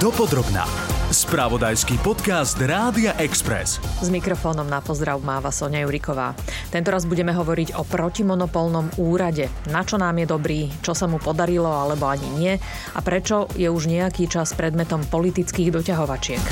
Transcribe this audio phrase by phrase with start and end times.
[0.00, 0.64] Dopodrobná.
[1.12, 3.76] Spravodajský podcast Rádia Express.
[4.00, 6.32] S mikrofónom na pozdrav máva Sonia Juriková.
[6.72, 9.52] Tento raz budeme hovoriť o protimonopolnom úrade.
[9.68, 12.56] Na čo nám je dobrý, čo sa mu podarilo alebo ani nie
[12.96, 16.44] a prečo je už nejaký čas predmetom politických doťahovačiek.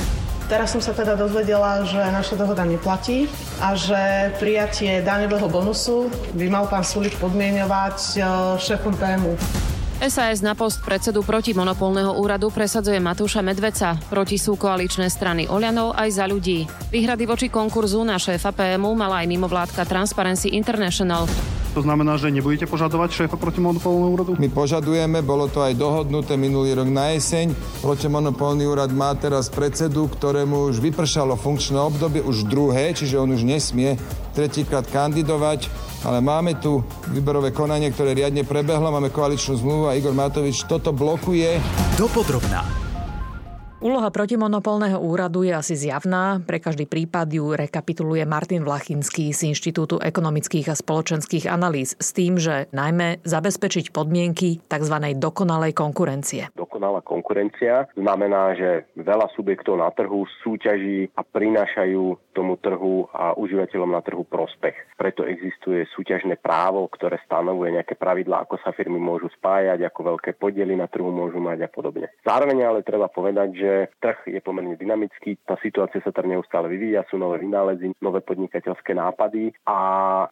[0.53, 3.33] Teraz som sa teda dozvedela, že naša dohoda neplatí
[3.65, 8.19] a že prijatie daňového bonusu by mal pán Sulič podmienovať e,
[8.61, 9.41] šéfom PMU.
[9.99, 13.99] SAS na post predsedu protimonopolného úradu presadzuje Matúša Medveca.
[14.07, 16.71] Proti sú koaličné strany Oľanov aj za ľudí.
[16.95, 21.27] Výhrady voči konkurzu na šéfa PMU mala aj mimovládka Transparency International.
[21.77, 24.31] To znamená, že nebudete požadovať šéfa protimonopolného úradu?
[24.41, 27.53] My požadujeme, bolo to aj dohodnuté minulý rok na jeseň.
[27.85, 33.45] Protimonopolný úrad má teraz predsedu, ktorému už vypršalo funkčné obdobie, už druhé, čiže on už
[33.45, 34.01] nesmie
[34.33, 36.79] tretíkrát kandidovať ale máme tu
[37.11, 41.59] výberové konanie, ktoré riadne prebehlo, máme koaličnú zmluvu a Igor Matovič toto blokuje.
[41.99, 42.88] Dopodrobná.
[43.79, 46.43] Úloha protimonopolného úradu je asi zjavná.
[46.43, 52.43] Pre každý prípad ju rekapituluje Martin Vlachinský z Inštitútu ekonomických a spoločenských analýz s tým,
[52.43, 54.97] že najmä zabezpečiť podmienky tzv.
[55.23, 56.51] dokonalej konkurencie.
[56.59, 63.95] Dokonalá konkurencia znamená, že veľa subjektov na trhu súťaží a prinášajú tomu trhu a užívateľom
[63.95, 64.75] na trhu prospech.
[64.99, 70.35] Preto existuje súťažné právo, ktoré stanovuje nejaké pravidlá, ako sa firmy môžu spájať, ako veľké
[70.35, 72.11] podiely na trhu môžu mať a podobne.
[72.27, 76.73] Zároveň ale treba povedať, že že trh je pomerne dynamický, tá situácia sa tam neustále
[76.73, 79.77] vyvíja, sú nové vynálezy, nové podnikateľské nápady a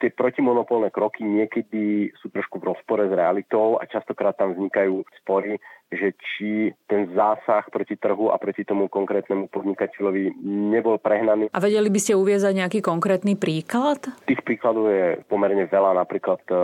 [0.01, 5.61] tie protimonopolné kroky niekedy sú trošku v rozpore s realitou a častokrát tam vznikajú spory,
[5.93, 11.53] že či ten zásah proti trhu a proti tomu konkrétnemu podnikateľovi nebol prehnaný.
[11.55, 14.03] A vedeli by ste uviezať nejaký konkrétny príklad?
[14.27, 16.03] Tých príkladov je pomerne veľa.
[16.03, 16.55] Napríklad e,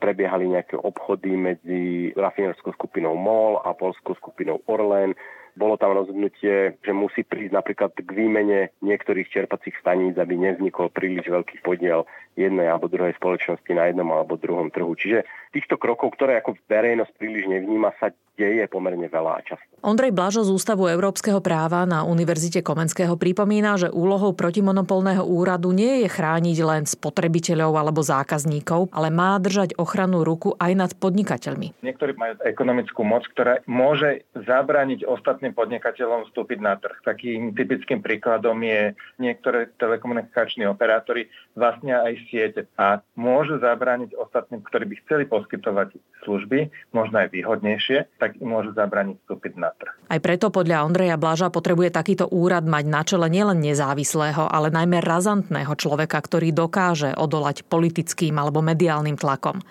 [0.00, 5.12] prebiehali nejaké obchody medzi rafinerskou skupinou MOL a polskou skupinou Orlen
[5.60, 11.28] bolo tam rozhodnutie, že musí prísť napríklad k výmene niektorých čerpacích staníc, aby nevznikol príliš
[11.28, 12.08] veľký podiel
[12.40, 14.96] jednej alebo druhej spoločnosti na jednom alebo druhom trhu.
[14.96, 18.08] Čiže týchto krokov, ktoré ako verejnosť príliš nevníma, sa
[18.40, 19.68] deje pomerne veľa a často.
[19.84, 26.04] Ondrej Blažo z Ústavu európskeho práva na Univerzite Komenského pripomína, že úlohou protimonopolného úradu nie
[26.04, 31.84] je chrániť len spotrebiteľov alebo zákazníkov, ale má držať ochranu ruku aj nad podnikateľmi.
[31.84, 36.96] Niektorí majú ekonomickú moc, ktorá môže zabrániť ostatným podnikateľom vstúpiť na trh.
[37.02, 44.84] Takým typickým príkladom je niektoré telekomunikační operátory vlastnia aj siete a môžu zabrániť ostatným, ktorí
[44.90, 49.92] by chceli poskytovať služby, možno aj výhodnejšie, tak im môžu zabrániť vstúpiť na trh.
[50.10, 55.00] Aj preto podľa Ondreja Blaža potrebuje takýto úrad mať na čele nielen nezávislého, ale najmä
[55.02, 59.62] razantného človeka, ktorý dokáže odolať politickým alebo mediálnym tlakom.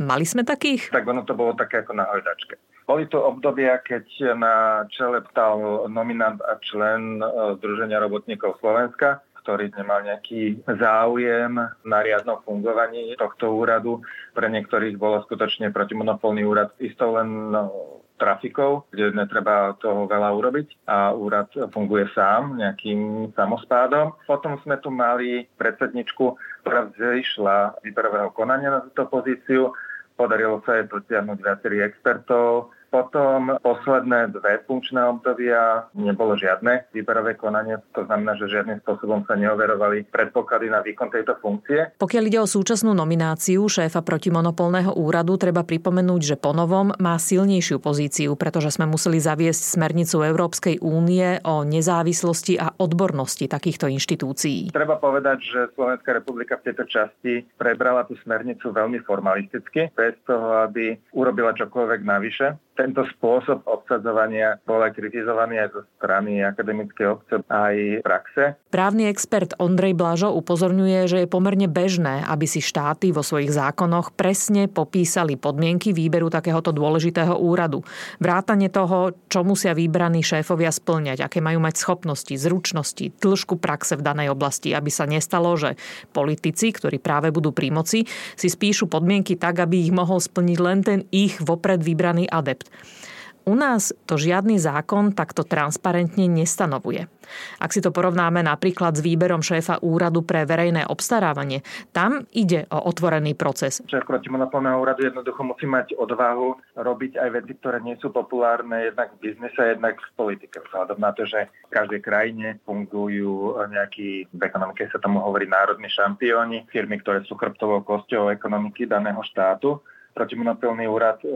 [0.00, 0.90] Mali sme takých?
[0.90, 2.71] Tak ono to bolo také ako na hojdačke.
[2.92, 9.72] Boli to obdobia, keď na čele ptal nominant a člen e, Združenia robotníkov Slovenska, ktorý
[9.72, 11.56] nemal nejaký záujem
[11.88, 14.04] na riadnom fungovaní tohto úradu.
[14.36, 20.84] Pre niektorých bolo skutočne protimonopolný úrad isto len no, trafikou, kde netreba toho veľa urobiť
[20.84, 24.20] a úrad funguje sám nejakým samospádom.
[24.28, 29.72] Potom sme tu mali predsedničku, ktorá vzýšla výberového konania na túto pozíciu.
[30.12, 37.80] Podarilo sa jej pritiahnuť viacerých expertov, potom posledné dve funkčné obdobia nebolo žiadne výberové konanie,
[37.96, 41.96] to znamená, že žiadnym spôsobom sa neoverovali predpoklady na výkon tejto funkcie.
[41.96, 48.36] Pokiaľ ide o súčasnú nomináciu šéfa protimonopolného úradu, treba pripomenúť, že ponovom má silnejšiu pozíciu,
[48.36, 54.68] pretože sme museli zaviesť smernicu Európskej únie o nezávislosti a odbornosti takýchto inštitúcií.
[54.68, 60.68] Treba povedať, že Slovenská republika v tejto časti prebrala tú smernicu veľmi formalisticky, bez toho,
[60.68, 67.34] aby urobila čokoľvek navyše tento spôsob obsadzovania bol aj kritizovaný aj zo strany akademickej obce
[67.52, 68.42] aj praxe.
[68.72, 74.16] Právny expert Ondrej Blažo upozorňuje, že je pomerne bežné, aby si štáty vo svojich zákonoch
[74.16, 77.84] presne popísali podmienky výberu takéhoto dôležitého úradu.
[78.16, 84.02] Vrátane toho, čo musia vybraní šéfovia splňať, aké majú mať schopnosti, zručnosti, dĺžku praxe v
[84.04, 85.76] danej oblasti, aby sa nestalo, že
[86.16, 90.78] politici, ktorí práve budú pri moci, si spíšu podmienky tak, aby ich mohol splniť len
[90.80, 93.02] ten ich vopred vybraný adept koncept.
[93.42, 97.10] U nás to žiadny zákon takto transparentne nestanovuje.
[97.58, 102.78] Ak si to porovnáme napríklad s výberom šéfa úradu pre verejné obstarávanie, tam ide o
[102.86, 103.82] otvorený proces.
[103.90, 109.10] Šéf protimonopolného úradu jednoducho musí mať odvahu robiť aj veci, ktoré nie sú populárne jednak
[109.18, 110.62] v biznise, jednak v politike.
[110.62, 115.90] Vzhľadom na to, že v každej krajine fungujú nejakí, v ekonomike sa tomu hovorí národní
[115.90, 119.82] šampióni, firmy, ktoré sú chrbtovou kosťou ekonomiky daného štátu
[120.12, 121.28] protimonopolný úrad e,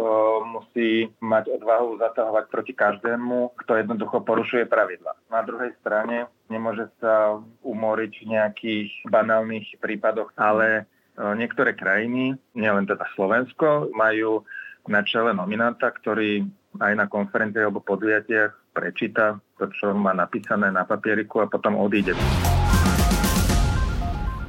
[0.46, 5.16] musí mať odvahu zatahovať proti každému, kto jednoducho porušuje pravidla.
[5.32, 10.84] Na druhej strane nemôže sa umoriť v nejakých banálnych prípadoch, ale
[11.16, 14.44] e, niektoré krajiny, nielen teda Slovensko, majú
[14.86, 16.46] na čele nominanta, ktorý
[16.78, 22.12] aj na konferencii alebo podujatiach prečíta to, čo má napísané na papieriku a potom odíde.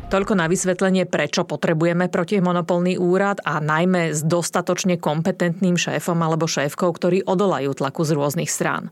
[0.08, 6.96] Toľko na vysvetlenie, prečo potrebujeme protimonopolný úrad a najmä s dostatočne kompetentným šéfom alebo šéfkou,
[6.96, 8.88] ktorí odolajú tlaku z rôznych strán.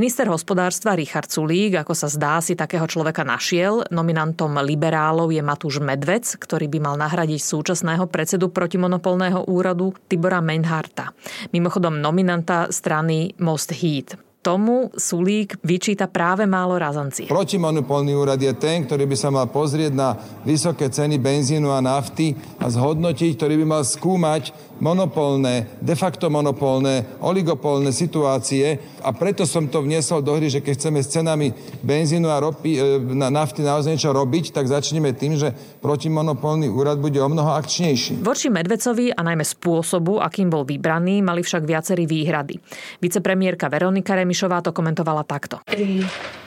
[0.00, 3.84] Minister hospodárstva Richard Sulík, ako sa zdá, si takého človeka našiel.
[3.92, 11.12] Nominantom liberálov je Matúš Medvec, ktorý by mal nahradiť súčasného predsedu protimonopolného úradu Tibora Menharta.
[11.52, 17.26] Mimochodom nominanta strany Most Heat tomu Sulík vyčíta práve málo razancie.
[17.26, 20.14] Protimonopolný úrad je ten, ktorý by sa mal pozrieť na
[20.46, 27.18] vysoké ceny benzínu a nafty a zhodnotiť, ktorý by mal skúmať monopolné, de facto monopolné,
[27.24, 31.50] oligopolné situácie a preto som to vniesol do hry, že keď chceme s cenami
[31.80, 32.80] benzínu a ropy, e,
[33.16, 38.20] na nafty naozaj niečo robiť, tak začneme tým, že protimonopolný úrad bude o mnoho akčnejší.
[38.20, 42.60] Voči Medvecovi a najmä spôsobu, akým bol vybraný, mali však viacerí výhrady.
[43.00, 45.64] Vicepremiérka Veronika Remišová to komentovala takto.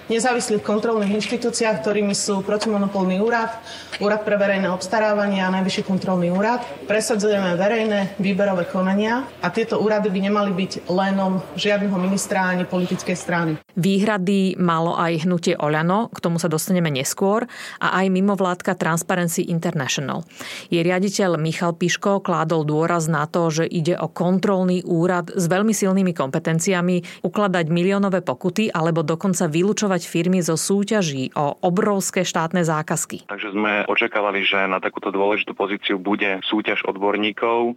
[0.10, 3.62] Nezávislých kontrolných inštitúciách, ktorými sú protimonopolný úrad,
[4.02, 10.10] úrad pre verejné obstarávanie a najvyšší kontrolný úrad, presadzujeme verejné výberové konania a tieto úrady
[10.10, 13.52] by nemali byť lenom žiadneho ministra ani politickej strany.
[13.78, 17.46] Výhrady malo aj hnutie Oľano, k tomu sa dostaneme neskôr,
[17.78, 20.26] a aj mimovládka Transparency International.
[20.74, 25.72] Jej riaditeľ Michal Piško kládol dôraz na to, že ide o kontrolný úrad s veľmi
[25.72, 33.28] silnými kompetenciami, ukladať miliónové pokuty alebo dokonca vylúčovať firmy zo súťaží o obrovské štátne zákazky.
[33.28, 37.76] Takže sme očakávali, že na takúto dôležitú pozíciu bude súťaž odborníkov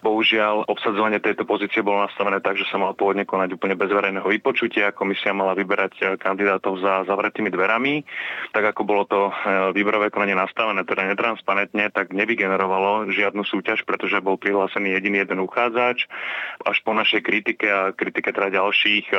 [0.00, 4.24] Bohužiaľ, obsadzovanie tejto pozície bolo nastavené tak, že sa mal pôvodne konať úplne bez verejného
[4.24, 4.96] vypočutia.
[4.96, 8.00] Komisia mala vyberať eh, kandidátov za zavretými dverami.
[8.56, 9.32] Tak ako bolo to eh,
[9.76, 16.08] výberové konanie nastavené, teda netransparentne, tak nevygenerovalo žiadnu súťaž, pretože bol prihlásený jediný jeden uchádzač.
[16.64, 19.12] Až po našej kritike a kritike teda ďalších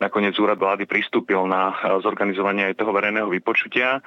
[0.00, 4.00] nakoniec úrad vlády pristúpil na zorganizovanie aj toho verejného vypočutia.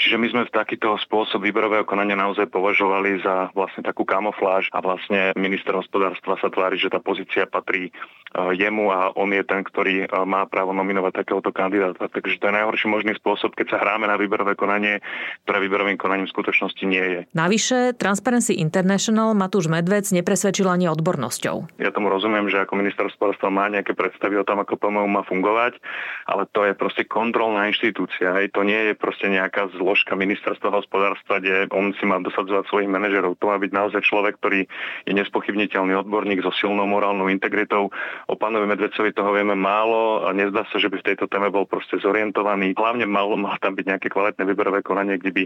[0.00, 5.36] Čiže my sme takýto spôsob výberového konania naozaj považovali za vlastne takú kamofláž a vlastne
[5.36, 7.92] minister hospodárstva sa tvári, že tá pozícia patrí e,
[8.56, 12.08] jemu a on je ten, ktorý e, má právo nominovať takéhoto kandidáta.
[12.08, 15.04] Takže to je najhorší možný spôsob, keď sa hráme na výberové konanie,
[15.44, 17.20] ktoré výberovým konaním v skutočnosti nie je.
[17.36, 21.76] Navyše, Transparency International Matúš Medvec nepresvedčil ani odbornosťou.
[21.76, 25.28] Ja tomu rozumiem, že ako minister hospodárstva má nejaké predstavy o tom, ako PMU má
[25.28, 25.76] fungovať,
[26.24, 28.32] ale to je proste kontrolná inštitúcia.
[28.40, 28.56] Hej.
[28.56, 32.86] To nie je proste nejaká zlo zložka ministerstva hospodárstva, kde on si má dosadzovať svojich
[32.86, 33.34] manažerov.
[33.42, 34.70] To má byť naozaj človek, ktorý
[35.02, 37.90] je nespochybniteľný odborník so silnou morálnou integritou.
[38.30, 41.66] O pánovi Medvecovi toho vieme málo a nezdá sa, že by v tejto téme bol
[41.66, 42.78] proste zorientovaný.
[42.78, 45.42] Hlavne mal, mal tam byť nejaké kvalitné výberové konanie, kde by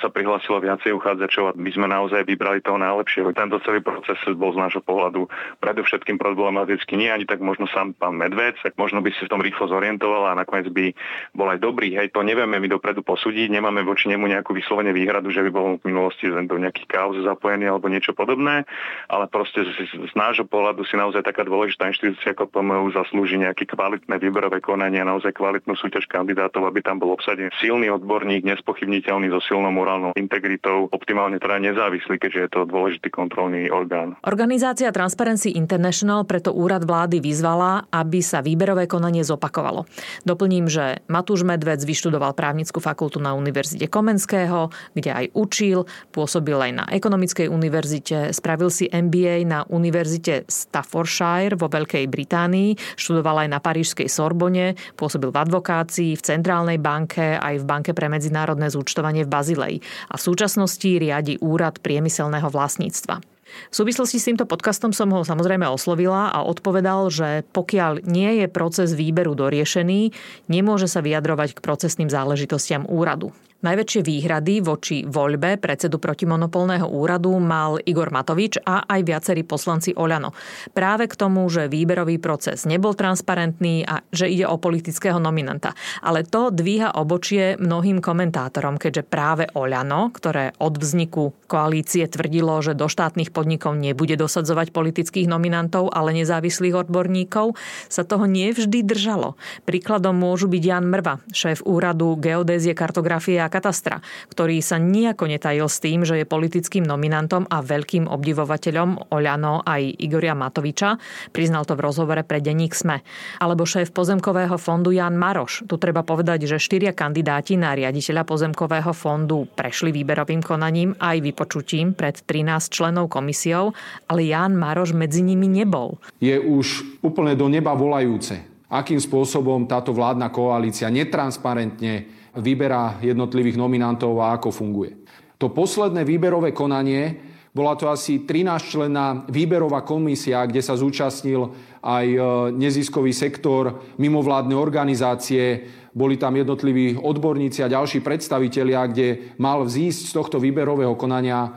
[0.00, 3.28] sa prihlásilo viacej uchádzačov a my sme naozaj vybrali toho najlepšieho.
[3.36, 5.28] Tento celý proces bol z nášho pohľadu
[5.60, 6.96] predovšetkým problematický.
[6.96, 10.32] Nie ani tak možno sám pán Medvec, tak možno by si v tom rýchlo zorientoval
[10.32, 10.96] a nakoniec by
[11.36, 11.92] bol aj dobrý.
[11.92, 15.50] Hej, to nevieme my dopredu posúdiť, nemáme nemáme voči nemu nejakú vyslovene výhradu, že by
[15.50, 18.62] bol v minulosti do nejakých kauz zapojený alebo niečo podobné,
[19.10, 23.66] ale proste z, z nášho pohľadu si naozaj taká dôležitá inštitúcia ako PMU zaslúži nejaké
[23.66, 29.34] kvalitné výberové konanie a naozaj kvalitnú súťaž kandidátov, aby tam bol obsadený silný odborník, nespochybniteľný
[29.34, 34.14] so silnou morálnou integritou, optimálne teda nezávislý, keďže je to dôležitý kontrolný orgán.
[34.22, 39.88] Organizácia Transparency International preto úrad vlády vyzvala, aby sa výberové konanie zopakovalo.
[40.22, 46.58] Doplním, že Matúš Medvec vyštudoval právnickú fakultu na univerzite univerzite Komenského, kde aj učil, pôsobil
[46.58, 53.48] aj na ekonomickej univerzite, spravil si MBA na univerzite Staffordshire vo Veľkej Británii, študoval aj
[53.54, 59.22] na parížskej Sorbone, pôsobil v advokácii, v Centrálnej banke, aj v Banke pre medzinárodné zúčtovanie
[59.22, 59.74] v Bazilei
[60.10, 63.22] a v súčasnosti riadi úrad priemyselného vlastníctva.
[63.68, 68.46] V súvislosti s týmto podcastom som ho samozrejme oslovila a odpovedal, že pokiaľ nie je
[68.48, 70.12] proces výberu doriešený,
[70.48, 73.32] nemôže sa vyjadrovať k procesným záležitostiam úradu.
[73.62, 80.34] Najväčšie výhrady voči voľbe predsedu protimonopolného úradu mal Igor Matovič a aj viacerí poslanci Oľano.
[80.74, 85.78] Práve k tomu, že výberový proces nebol transparentný a že ide o politického nominanta.
[86.02, 92.74] Ale to dvíha obočie mnohým komentátorom, keďže práve Oľano, ktoré od vzniku koalície tvrdilo, že
[92.74, 97.54] do štátnych podnikov nebude dosadzovať politických nominantov, ale nezávislých odborníkov,
[97.86, 99.38] sa toho nevždy držalo.
[99.62, 104.00] Príkladom môžu byť Jan Mrva, šéf úradu geodézie, kartografie a katastra,
[104.32, 110.00] ktorý sa nijako netajil s tým, že je politickým nominantom a veľkým obdivovateľom Oľano aj
[110.00, 110.96] Igoria Matoviča.
[111.36, 113.04] Priznal to v rozhovore pre denník SME.
[113.44, 115.68] Alebo šéf pozemkového fondu Jan Maroš.
[115.68, 121.92] Tu treba povedať, že štyria kandidáti na riaditeľa pozemkového fondu prešli výberovým konaním aj vypočutím
[121.92, 123.76] pred 13 členov komisiou,
[124.08, 126.00] ale Jan Maroš medzi nimi nebol.
[126.22, 128.38] Je už úplne do neba volajúce,
[128.70, 134.96] akým spôsobom táto vládna koalícia netransparentne vyberá jednotlivých nominantov a ako funguje.
[135.36, 141.52] To posledné výberové konanie bola to asi 13 členná výberová komisia, kde sa zúčastnil
[141.84, 142.18] aj e,
[142.56, 150.12] neziskový sektor, mimovládne organizácie, boli tam jednotliví odborníci a ďalší predstavitelia, kde mal vzísť z
[150.16, 151.50] tohto výberového konania e,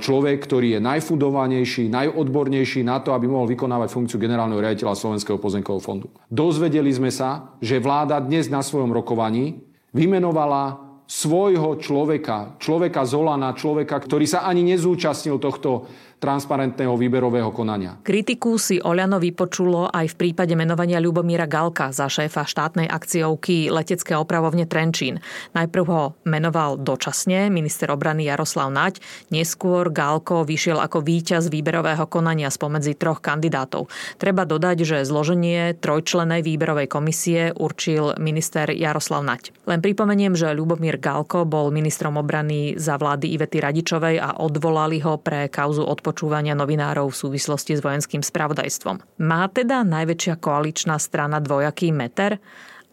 [0.00, 5.84] človek, ktorý je najfundovanejší, najodbornejší na to, aby mohol vykonávať funkciu generálneho riaditeľa Slovenského pozemkového
[5.84, 6.08] fondu.
[6.32, 14.00] Dozvedeli sme sa, že vláda dnes na svojom rokovaní vymenovala svojho človeka, človeka Zolana, človeka,
[14.00, 15.86] ktorý sa ani nezúčastnil tohto
[16.24, 18.00] transparentného výberového konania.
[18.00, 24.16] Kritiku si Oľano vypočulo aj v prípade menovania Ľubomíra Galka za šéfa štátnej akciovky letecké
[24.16, 25.20] opravovne Trenčín.
[25.52, 32.48] Najprv ho menoval dočasne minister obrany Jaroslav Naď, neskôr Galko vyšiel ako víťaz výberového konania
[32.48, 33.92] spomedzi troch kandidátov.
[34.16, 39.52] Treba dodať, že zloženie trojčlenej výberovej komisie určil minister Jaroslav Naď.
[39.68, 45.20] Len pripomeniem, že Ľubomír Galko bol ministrom obrany za vlády Ivety Radičovej a odvolali ho
[45.20, 49.18] pre kauzu odpočtu vypočúvania novinárov v súvislosti s vojenským spravodajstvom.
[49.18, 52.38] Má teda najväčšia koaličná strana dvojaký meter?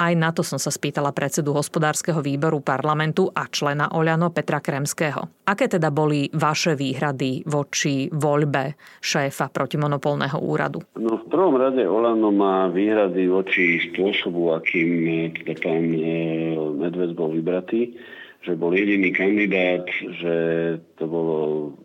[0.01, 5.45] Aj na to som sa spýtala predsedu hospodárskeho výboru parlamentu a člena Oľano Petra Kremského.
[5.45, 10.81] Aké teda boli vaše výhrady voči voľbe šéfa protimonopolného úradu?
[10.97, 14.89] No v prvom rade Oľano má výhrady voči spôsobu, akým
[15.37, 15.93] teda pán
[16.81, 17.93] Medved bol vybratý
[18.41, 19.86] že bol jediný kandidát,
[20.21, 20.36] že
[20.98, 21.39] to bolo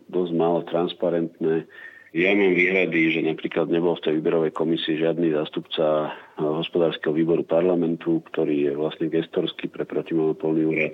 [0.09, 1.69] dosť málo transparentné.
[2.17, 8.25] Ja mám výhrady, že napríklad nebol v tej výberovej komisii žiadny zástupca hospodárskeho výboru parlamentu,
[8.33, 10.93] ktorý je vlastne gestorský pre protimonopolný úrad.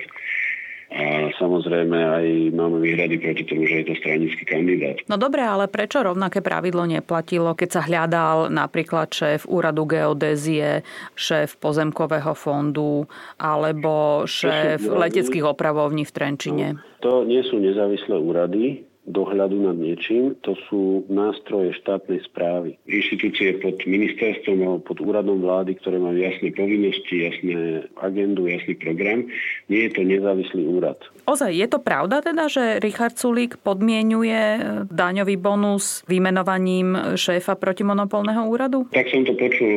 [0.94, 5.02] A samozrejme aj máme výhrady proti tomu, že je to stranický kandidát.
[5.10, 10.86] No dobre, ale prečo rovnaké pravidlo neplatilo, keď sa hľadal napríklad šéf úradu geodézie,
[11.18, 13.10] šéf pozemkového fondu
[13.42, 16.68] alebo šéf leteckých opravovní v Trenčine?
[16.78, 22.80] No, to nie sú nezávislé úrady, dohľadu nad niečím, to sú nástroje štátnej správy.
[22.88, 29.28] Inštitúcie pod ministerstvom alebo pod úradom vlády, ktoré majú jasné povinnosti, jasné agendu, jasný program.
[29.68, 31.00] Nie je to nezávislý úrad.
[31.28, 38.88] Ozaj, je to pravda teda, že Richard Sulík podmienuje daňový bonus vymenovaním šéfa protimonopolného úradu?
[38.92, 39.72] Tak som to počul,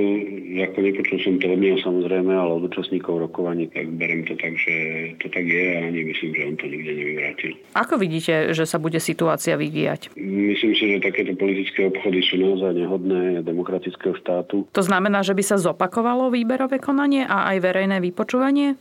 [0.62, 4.54] ako nepočul som to od neho samozrejme, ale od účastníkov rokovaní, tak berem to tak,
[4.58, 4.74] že
[5.18, 7.52] to tak je a nemyslím, že on to nikde nevyvrátil.
[7.74, 10.12] Ako vidíte, že sa bude situácia vyvíjať?
[10.20, 14.68] Myslím si, že takéto politické obchody sú naozaj nehodné demokratického štátu.
[14.76, 18.76] To znamená, že by sa zopakovalo výberové konanie a aj verejné vypočúvanie?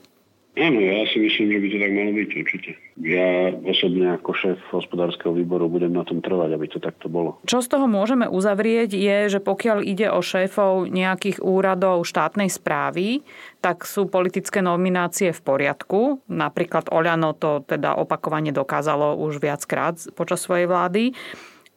[0.56, 2.72] Áno, ja si myslím, že by to tak malo byť určite.
[3.04, 7.44] Ja osobne ako šéf hospodárskeho výboru budem na tom trvať, aby to takto bolo.
[7.44, 13.28] Čo z toho môžeme uzavrieť je, že pokiaľ ide o šéfov nejakých úradov štátnej správy,
[13.60, 16.24] tak sú politické nominácie v poriadku.
[16.32, 21.12] Napríklad Oľano to teda opakovane dokázalo už viackrát počas svojej vlády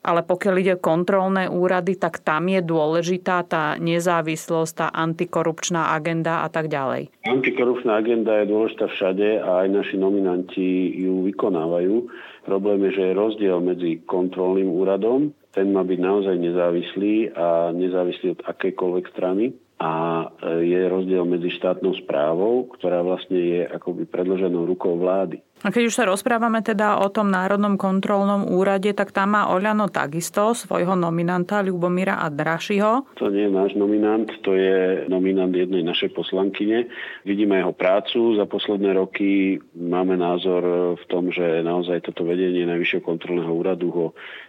[0.08, 6.48] ale pokiaľ ide kontrolné úrady, tak tam je dôležitá tá nezávislosť, tá antikorupčná agenda a
[6.48, 7.12] tak ďalej.
[7.28, 12.08] Antikorupčná agenda je dôležitá všade a aj naši nominanti ju vykonávajú.
[12.48, 18.38] Problém je, že je rozdiel medzi kontrolným úradom, ten má byť naozaj nezávislý a nezávislý
[18.38, 20.26] od akejkoľvek strany a e,
[20.70, 25.42] je rozdiel medzi štátnou správou, ktorá vlastne je akoby predloženou rukou vlády.
[25.66, 29.90] A keď už sa rozprávame teda o tom Národnom kontrolnom úrade, tak tam má Oľano
[29.90, 33.10] takisto svojho nominanta Ľubomíra Adrašiho.
[33.18, 36.86] To nie je náš nominant, to je nominant jednej našej poslankyne.
[37.26, 39.58] Vidíme jeho prácu za posledné roky.
[39.74, 44.06] Máme názor v tom, že naozaj toto vedenie Najvyššieho kontrolného úradu ho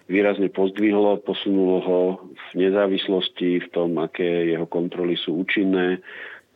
[0.10, 2.02] výrazne pozdvihlo, posunulo ho
[2.54, 6.02] v nezávislosti, v tom, aké jeho kontroly sú účinné,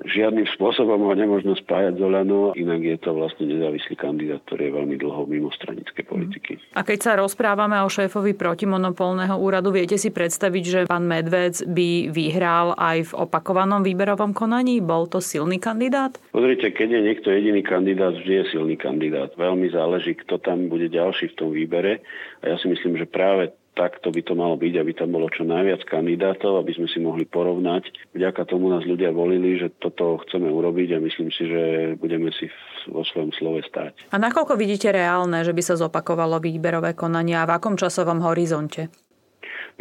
[0.03, 4.73] Žiadnym spôsobom ho nemôžno spájať z Olano, inak je to vlastne nezávislý kandidát, ktorý je
[4.75, 6.59] veľmi dlho mimo stranické politiky.
[6.75, 12.11] A keď sa rozprávame o šéfovi protimonopolného úradu, viete si predstaviť, že pán Medvec by
[12.11, 14.83] vyhral aj v opakovanom výberovom konaní?
[14.83, 16.19] Bol to silný kandidát?
[16.35, 19.31] Pozrite, keď je niekto jediný kandidát, vždy je silný kandidát.
[19.39, 22.03] Veľmi záleží, kto tam bude ďalší v tom výbere.
[22.43, 25.43] A ja si myslím, že práve takto by to malo byť, aby tam bolo čo
[25.43, 28.13] najviac kandidátov, aby sme si mohli porovnať.
[28.13, 31.61] Vďaka tomu nás ľudia volili, že toto chceme urobiť a myslím si, že
[31.97, 32.47] budeme si
[32.87, 34.13] vo svojom slove stať.
[34.13, 38.93] A nakoľko vidíte reálne, že by sa zopakovalo výberové konanie a v akom časovom horizonte?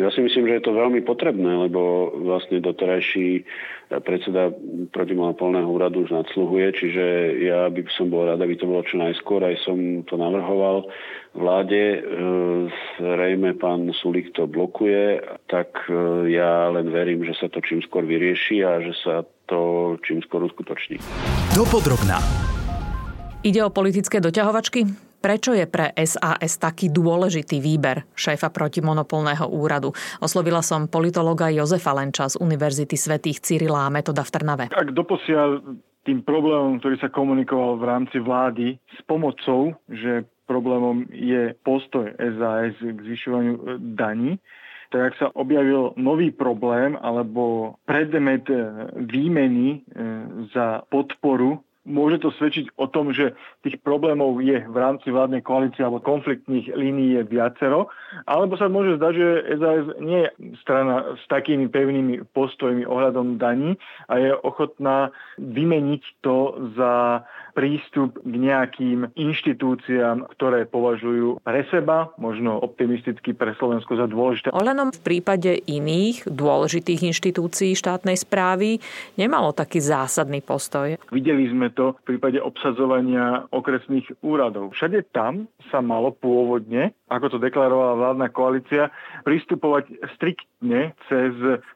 [0.00, 3.44] Ja si myslím, že je to veľmi potrebné, lebo vlastne doterajší
[4.00, 4.48] predseda
[4.96, 7.04] protimonopolného úradu už nadsluhuje, čiže
[7.44, 9.76] ja by som bol rád, aby to bolo čo najskôr, aj som
[10.08, 10.88] to navrhoval
[11.36, 12.00] vláde.
[12.00, 12.00] E,
[12.96, 15.20] zrejme pán Sulik to blokuje,
[15.52, 19.92] tak e, ja len verím, že sa to čím skôr vyrieši a že sa to
[20.08, 20.96] čím skôr uskutoční.
[21.52, 22.16] Dopodrobná.
[23.44, 25.11] Ide o politické doťahovačky?
[25.22, 29.94] Prečo je pre SAS taký dôležitý výber šéfa protimonopolného úradu?
[30.18, 34.64] Oslovila som politologa Jozefa Lenča z Univerzity svätých Cyrila a Metoda v Trnave.
[34.74, 35.62] Ak doposiaľ
[36.02, 42.74] tým problémom, ktorý sa komunikoval v rámci vlády s pomocou, že problémom je postoj SAS
[42.82, 43.62] k zvyšovaniu e,
[43.94, 44.42] daní,
[44.90, 48.58] tak ak sa objavil nový problém alebo predmet e,
[49.06, 49.78] výmeny e,
[50.52, 53.34] za podporu Môže to svedčiť o tom, že
[53.66, 57.90] tých problémov je v rámci vládnej koalície alebo konfliktných línií je viacero,
[58.30, 60.30] alebo sa môže zdať, že SAS nie je
[60.62, 63.74] strana s takými pevnými postojmi ohľadom daní
[64.06, 65.10] a je ochotná
[65.42, 73.98] vymeniť to za prístup k nejakým inštitúciám, ktoré považujú pre seba, možno optimisticky pre Slovensko
[73.98, 74.54] za dôležité.
[74.54, 78.80] Olenom v prípade iných dôležitých inštitúcií štátnej správy
[79.20, 80.96] nemalo taký zásadný postoj.
[81.12, 84.72] Videli sme to v prípade obsadzovania okresných úradov.
[84.76, 88.82] Všade tam sa malo pôvodne, ako to deklarovala vládna koalícia,
[89.26, 91.32] pristupovať striktne cez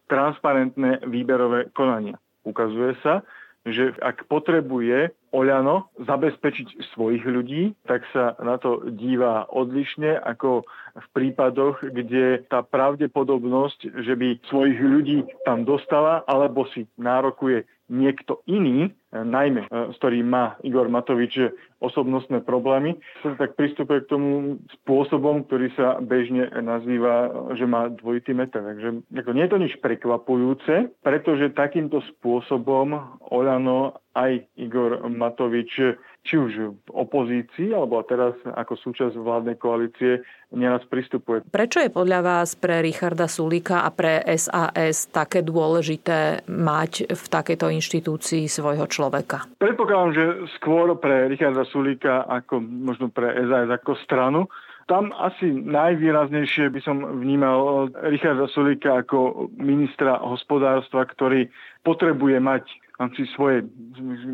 [0.07, 2.21] transparentné výberové konania.
[2.47, 3.27] Ukazuje sa,
[3.67, 10.65] že ak potrebuje Oľano zabezpečiť svojich ľudí, tak sa na to díva odlišne ako
[10.97, 18.43] v prípadoch, kde tá pravdepodobnosť, že by svojich ľudí tam dostala alebo si nárokuje niekto
[18.51, 21.39] iný, najmä e, s ktorým má Igor Matovič
[21.79, 28.35] osobnostné problémy, sa tak pristupuje k tomu spôsobom, ktorý sa bežne nazýva, že má dvojitý
[28.35, 28.59] meter.
[28.59, 30.75] Takže ako nie je to nič prekvapujúce,
[31.07, 32.99] pretože takýmto spôsobom
[33.31, 36.53] Olano aj Igor Matovič či už
[36.83, 41.47] v opozícii, alebo teraz ako súčasť vládnej koalície neraz pristupuje.
[41.47, 47.71] Prečo je podľa vás pre Richarda Sulíka a pre SAS také dôležité mať v takejto
[47.71, 49.47] inštitúcii svojho človeka?
[49.63, 50.25] Predpokladám, že
[50.59, 54.51] skôr pre Richarda Sulíka ako možno pre SAS ako stranu,
[54.87, 61.51] tam asi najvýraznejšie by som vnímal Richarda Sulíka ako ministra hospodárstva, ktorý
[61.83, 63.67] potrebuje mať v rámci svojej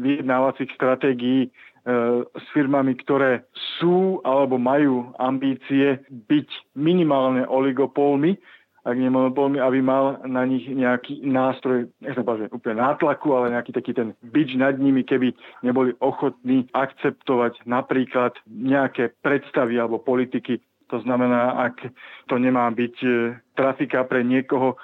[0.05, 1.49] vyjednávacích stratégií
[1.83, 3.43] s firmami, ktoré
[3.79, 8.39] sú alebo majú ambície byť minimálne oligopolmi,
[8.83, 13.71] ak nie monopolmi, aby mal na nich nejaký nástroj, nechcem povedať, úplne nátlaku, ale nejaký
[13.71, 15.31] taký ten bič nad nimi, keby
[15.63, 20.59] neboli ochotní akceptovať napríklad nejaké predstavy alebo politiky.
[20.91, 21.89] To znamená, ak
[22.29, 23.11] to nemá byť e,
[23.57, 24.79] trafika pre niekoho, e,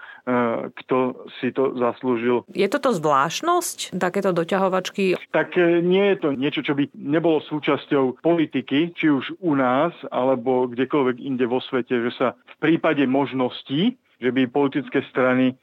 [0.84, 2.44] kto si to zaslúžil.
[2.52, 5.16] Je toto zvláštnosť, takéto doťahovačky?
[5.32, 9.96] Tak e, nie je to niečo, čo by nebolo súčasťou politiky, či už u nás,
[10.12, 15.54] alebo kdekoľvek inde vo svete, že sa v prípade možností, že by politické strany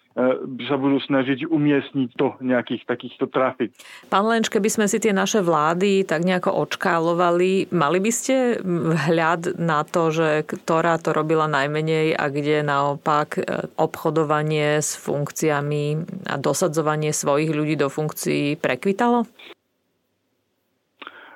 [0.63, 3.75] sa budú snažiť umiestniť to nejakých takýchto trafik.
[4.07, 9.59] Pán Lenč, keby sme si tie naše vlády tak nejako očkálovali, mali by ste vhľad
[9.59, 16.39] na to, že ktorá to robila najmenej a kde naopak e, obchodovanie s funkciami a
[16.39, 19.27] dosadzovanie svojich ľudí do funkcií prekvitalo?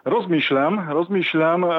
[0.10, 1.70] Rozmýšľam, rozmýšľam, e,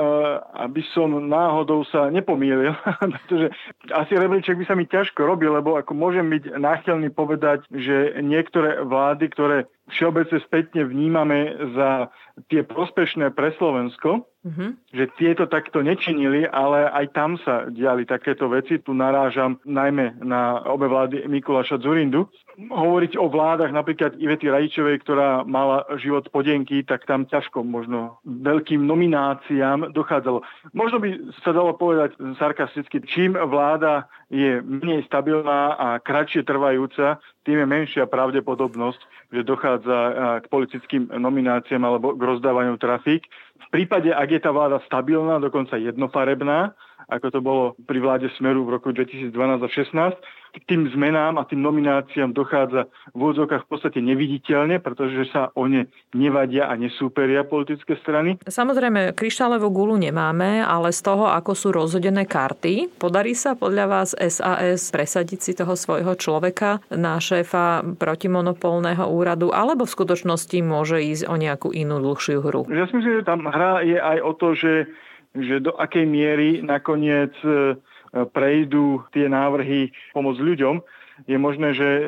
[0.62, 2.78] aby som náhodou sa nepomýlil,
[3.18, 3.50] pretože
[3.90, 8.86] asi rebríček by sa mi ťažko robil, lebo ako môžem byť náchylný povedať, že niektoré
[8.86, 9.56] vlády, ktoré
[9.90, 12.14] všeobecne spätne vnímame za
[12.48, 14.70] tie prospešné pre Slovensko, mm-hmm.
[14.94, 18.79] že tieto takto nečinili, ale aj tam sa diali takéto veci.
[18.81, 22.31] Tu narážam najmä na obe vlády Mikuláša Zurindu.
[22.61, 28.85] Hovoriť o vládach napríklad Ivety Rajčovej, ktorá mala život podenky, tak tam ťažko možno veľkým
[28.85, 30.44] nomináciám dochádzalo.
[30.76, 31.09] Možno by
[31.40, 38.05] sa dalo povedať sarkasticky, čím vláda je menej stabilná a kratšie trvajúca, tým je menšia
[38.07, 39.00] pravdepodobnosť,
[39.33, 39.98] že dochádza
[40.44, 43.26] k politickým nomináciám alebo k rozdávaniu trafík.
[43.60, 46.74] V prípade, ak je tá vláda stabilná, dokonca jednofarebná,
[47.11, 50.40] ako to bolo pri vláde Smeru v roku 2012 a 2016.
[50.51, 55.70] K tým zmenám a tým nomináciám dochádza v úvodzovkách v podstate neviditeľne, pretože sa o
[55.70, 58.35] ne nevadia a nesúperia politické strany.
[58.42, 64.11] Samozrejme, kryštálovú gulu nemáme, ale z toho, ako sú rozhodené karty, podarí sa podľa vás
[64.18, 71.31] SAS presadiť si toho svojho človeka na šéfa protimonopolného úradu, alebo v skutočnosti môže ísť
[71.31, 72.66] o nejakú inú dlhšiu hru?
[72.75, 74.90] Ja si myslím, že tam hra je aj o to, že,
[75.34, 77.78] že do akej miery nakoniec e,
[78.10, 80.82] prejdú tie návrhy pomoc ľuďom,
[81.28, 82.04] je možné, že e,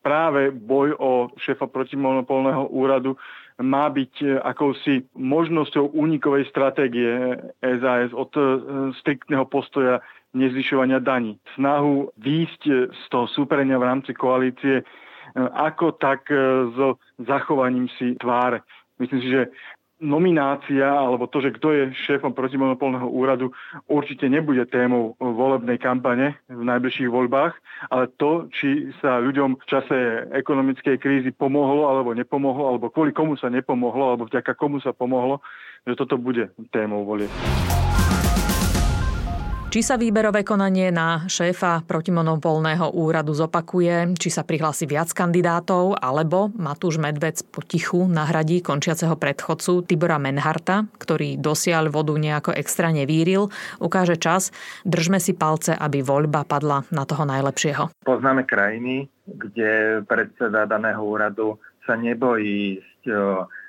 [0.00, 3.20] práve boj o šéfa protimonopolného úradu
[3.60, 8.32] má byť e, akousi možnosťou únikovej stratégie SAS od
[9.04, 10.00] striktného postoja
[10.32, 11.36] nezvyšovania daní.
[11.56, 14.84] Snahu výjsť z toho súperenia v rámci koalície
[15.36, 16.32] ako tak
[16.72, 18.64] so zachovaním si tváre.
[18.96, 19.52] Myslím si, že
[19.96, 23.52] nominácia alebo to, že kto je šéfom protimonopolného úradu,
[23.88, 27.56] určite nebude témou volebnej kampane v najbližších voľbách,
[27.88, 29.96] ale to, či sa ľuďom v čase
[30.36, 35.40] ekonomickej krízy pomohlo alebo nepomohlo, alebo kvôli komu sa nepomohlo, alebo vďaka komu sa pomohlo,
[35.88, 37.28] že toto bude témou volie.
[39.66, 46.54] Či sa výberové konanie na šéfa protimonopolného úradu zopakuje, či sa prihlási viac kandidátov, alebo
[46.54, 53.50] Matúš Medvec potichu nahradí končiaceho predchodcu Tibora Menharta, ktorý dosiaľ vodu nejako extra nevíril,
[53.82, 54.54] ukáže čas.
[54.86, 57.90] Držme si palce, aby voľba padla na toho najlepšieho.
[58.06, 63.02] Poznáme krajiny, kde predseda daného úradu sa nebojí ísť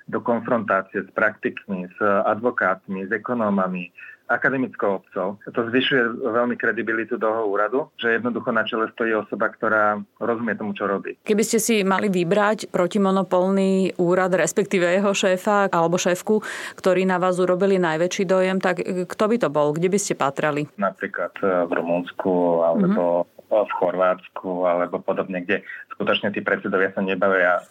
[0.07, 3.91] do konfrontácie s praktikmi, s advokátmi, s ekonómami,
[4.27, 5.39] akademickou obcov.
[5.47, 10.75] To zvyšuje veľmi kredibilitu toho úradu, že jednoducho na čele stojí osoba, ktorá rozumie tomu,
[10.75, 11.15] čo robí.
[11.23, 16.43] Keby ste si mali vybrať protimonopolný úrad, respektíve jeho šéfa alebo šéfku,
[16.75, 19.71] ktorí na vás urobili najväčší dojem, tak kto by to bol?
[19.71, 20.67] Kde by ste patrali?
[20.75, 25.63] Napríklad eh, v Rumunsku alebo mm-hmm v Chorvátsku alebo podobne, kde
[25.97, 27.65] skutočne tí predsedovia sa nebavia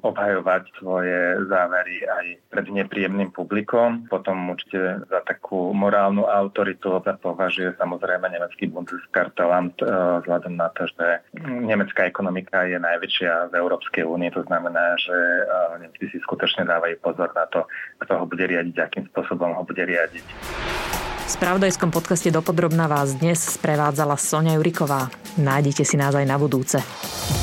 [0.00, 4.08] obhajovať svoje závery aj pred nepríjemným publikom.
[4.08, 9.88] Potom určite za takú morálnu autoritu sa považuje samozrejme nemecký Bundeskartelamt eh,
[10.24, 14.32] vzhľadom na to, že nemecká ekonomika je najväčšia v Európskej únii.
[14.40, 17.68] To znamená, že eh, Nemci si skutočne dávajú pozor na to,
[18.00, 20.24] kto ho bude riadiť, akým spôsobom ho bude riadiť.
[21.28, 25.12] V spravodajskom podcaste Dopodrobna vás dnes sprevádzala Sonia Juriková.
[25.36, 26.80] Nájdete si nás aj na budúce.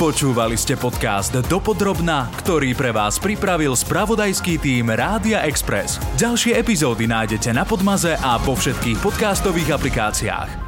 [0.02, 6.02] Počúvali ste podcast Dopodrobna, ktorý pre vás pripravil spravodajský tým Rádia Express.
[6.17, 10.64] Ďalšie epizódy nájdete na Podmaze a po všetkých podcastových aplikáciách.